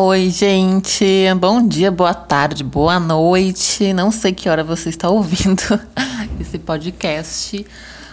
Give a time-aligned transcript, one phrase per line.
[0.00, 1.04] Oi, gente.
[1.40, 3.92] Bom dia, boa tarde, boa noite.
[3.92, 5.60] Não sei que hora você está ouvindo
[6.38, 7.66] esse podcast.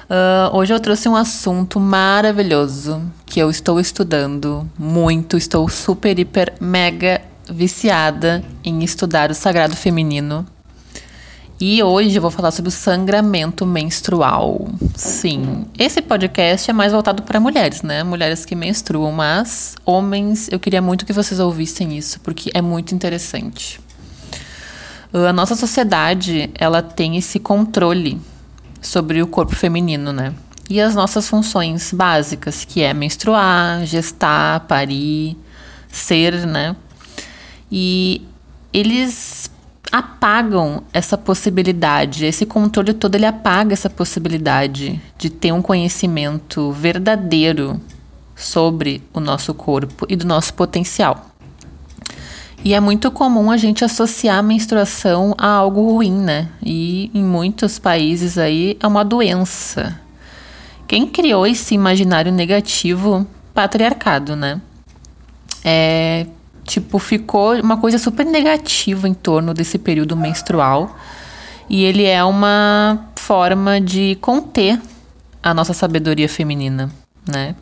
[0.09, 5.37] Uh, hoje eu trouxe um assunto maravilhoso que eu estou estudando muito.
[5.37, 10.43] Estou super, hiper, mega viciada em estudar o sagrado feminino.
[11.59, 14.67] E hoje eu vou falar sobre o sangramento menstrual.
[14.93, 18.03] Sim, esse podcast é mais voltado para mulheres, né?
[18.03, 22.93] Mulheres que menstruam, mas homens, eu queria muito que vocês ouvissem isso, porque é muito
[22.93, 23.79] interessante.
[25.13, 28.19] A nossa sociedade, ela tem esse controle
[28.81, 30.33] sobre o corpo feminino, né?
[30.69, 35.37] E as nossas funções básicas, que é menstruar, gestar, parir,
[35.89, 36.75] ser, né?
[37.71, 38.21] E
[38.73, 39.49] eles
[39.91, 47.79] apagam essa possibilidade, esse controle todo ele apaga essa possibilidade de ter um conhecimento verdadeiro
[48.35, 51.29] sobre o nosso corpo e do nosso potencial.
[52.63, 56.49] E é muito comum a gente associar a menstruação a algo ruim, né?
[56.63, 59.99] E em muitos países aí é uma doença.
[60.87, 63.25] Quem criou esse imaginário negativo?
[63.53, 64.59] Patriarcado, né?
[65.63, 66.25] É,
[66.65, 70.95] Tipo, ficou uma coisa super negativa em torno desse período menstrual.
[71.69, 74.79] E ele é uma forma de conter
[75.41, 76.91] a nossa sabedoria feminina,
[77.27, 77.55] né?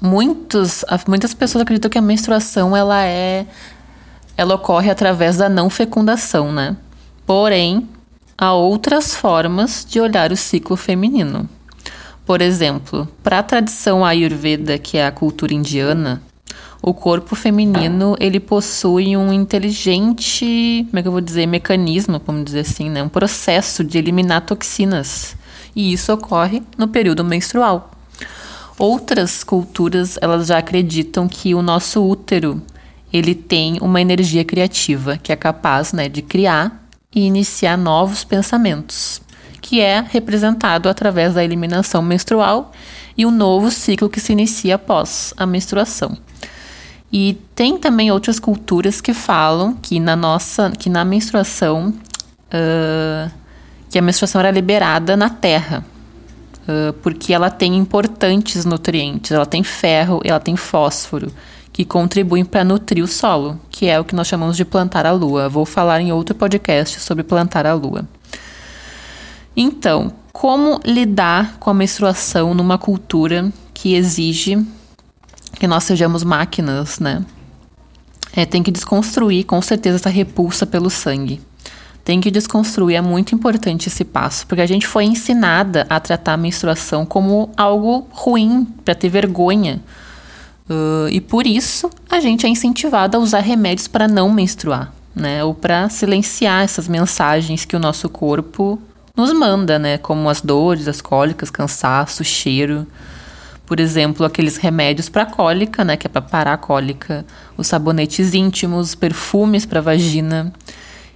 [0.00, 3.46] Muitos, muitas pessoas acreditam que a menstruação ela é
[4.36, 6.76] ela ocorre através da não fecundação, né?
[7.26, 7.88] Porém,
[8.36, 11.48] há outras formas de olhar o ciclo feminino.
[12.26, 16.20] Por exemplo, para a tradição ayurveda, que é a cultura indiana,
[16.86, 22.44] o corpo feminino ele possui um inteligente, como é que eu vou dizer, mecanismo, vamos
[22.44, 23.02] dizer assim, né?
[23.02, 25.34] um processo de eliminar toxinas.
[25.74, 27.90] E isso ocorre no período menstrual.
[28.78, 32.60] Outras culturas elas já acreditam que o nosso útero
[33.10, 39.22] ele tem uma energia criativa que é capaz né, de criar e iniciar novos pensamentos,
[39.62, 42.72] que é representado através da eliminação menstrual
[43.16, 46.18] e o novo ciclo que se inicia após a menstruação.
[47.16, 51.94] E tem também outras culturas que falam que na nossa, que na menstruação,
[52.50, 53.30] uh,
[53.88, 55.86] que a menstruação era liberada na terra,
[56.66, 61.32] uh, porque ela tem importantes nutrientes, ela tem ferro, ela tem fósforo,
[61.72, 65.12] que contribuem para nutrir o solo, que é o que nós chamamos de plantar a
[65.12, 65.48] lua.
[65.48, 68.08] Vou falar em outro podcast sobre plantar a lua.
[69.56, 74.66] Então, como lidar com a menstruação numa cultura que exige
[75.64, 77.24] que nós sejamos máquinas, né?
[78.36, 81.40] É, tem que desconstruir com certeza essa repulsa pelo sangue.
[82.04, 86.34] Tem que desconstruir, é muito importante esse passo, porque a gente foi ensinada a tratar
[86.34, 89.80] a menstruação como algo ruim, para ter vergonha.
[90.68, 95.42] Uh, e por isso a gente é incentivado a usar remédios para não menstruar, né?
[95.42, 98.78] Ou para silenciar essas mensagens que o nosso corpo
[99.16, 99.96] nos manda, né?
[99.96, 102.86] Como as dores, as cólicas, cansaço, cheiro.
[103.66, 107.24] Por exemplo, aqueles remédios para cólica, né, que é para parar a cólica,
[107.56, 110.52] os sabonetes íntimos, perfumes para vagina.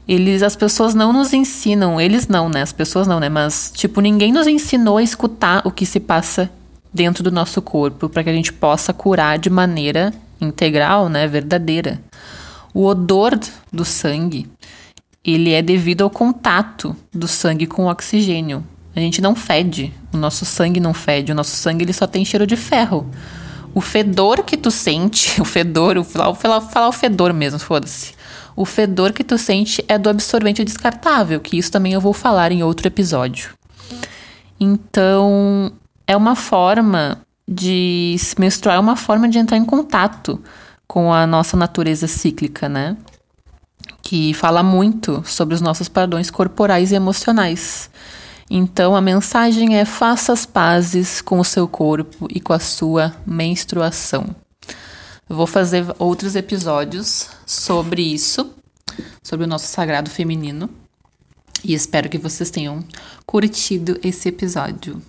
[0.06, 2.62] Eles, as pessoas não nos ensinam, eles não, né?
[2.62, 3.28] As pessoas não, né?
[3.28, 6.50] Mas tipo, ninguém nos ensinou a escutar o que se passa
[6.92, 12.00] dentro do nosso corpo para que a gente possa curar de maneira integral, né, verdadeira.
[12.72, 13.38] O odor
[13.70, 14.48] do sangue,
[15.22, 18.64] ele é devido ao contato do sangue com o oxigênio.
[18.98, 19.94] A gente não fede.
[20.12, 21.30] O nosso sangue não fede.
[21.30, 23.08] O nosso sangue ele só tem cheiro de ferro.
[23.72, 28.12] O fedor que tu sente, o fedor, o falar, falar, o fedor mesmo, foda-se.
[28.56, 32.50] O fedor que tu sente é do absorvente descartável, que isso também eu vou falar
[32.50, 33.50] em outro episódio.
[34.58, 35.70] Então,
[36.04, 40.42] é uma forma de se menstruar, é uma forma de entrar em contato
[40.88, 42.96] com a nossa natureza cíclica, né?
[44.02, 47.88] Que fala muito sobre os nossos padrões corporais e emocionais.
[48.50, 53.14] Então a mensagem é: faça as pazes com o seu corpo e com a sua
[53.26, 54.34] menstruação.
[55.28, 58.50] Eu vou fazer outros episódios sobre isso,
[59.22, 60.70] sobre o nosso sagrado feminino.
[61.62, 62.82] E espero que vocês tenham
[63.26, 65.02] curtido esse episódio.